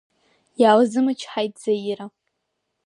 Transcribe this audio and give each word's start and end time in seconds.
Иаалзымычҳаит 0.61 1.53
Заира. 1.63 2.05